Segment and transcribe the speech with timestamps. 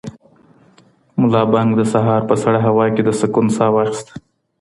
[1.19, 4.13] ملا بانګ د سهار په سړه هوا کې د سکون ساه واخیسته.